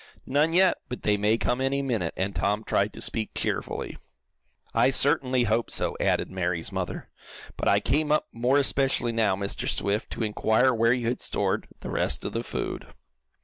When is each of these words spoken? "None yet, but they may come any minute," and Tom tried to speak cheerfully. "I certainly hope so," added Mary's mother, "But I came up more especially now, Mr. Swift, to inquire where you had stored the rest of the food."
"None 0.25 0.51
yet, 0.53 0.79
but 0.89 1.03
they 1.03 1.15
may 1.15 1.37
come 1.37 1.61
any 1.61 1.83
minute," 1.83 2.15
and 2.17 2.35
Tom 2.35 2.63
tried 2.63 2.91
to 2.93 3.01
speak 3.01 3.35
cheerfully. 3.35 3.99
"I 4.73 4.89
certainly 4.89 5.43
hope 5.43 5.69
so," 5.69 5.95
added 5.99 6.31
Mary's 6.31 6.71
mother, 6.71 7.11
"But 7.55 7.67
I 7.67 7.81
came 7.81 8.11
up 8.11 8.25
more 8.33 8.57
especially 8.57 9.11
now, 9.11 9.35
Mr. 9.35 9.69
Swift, 9.69 10.09
to 10.13 10.23
inquire 10.23 10.73
where 10.73 10.91
you 10.91 11.07
had 11.07 11.21
stored 11.21 11.67
the 11.81 11.91
rest 11.91 12.25
of 12.25 12.33
the 12.33 12.41
food." 12.41 12.87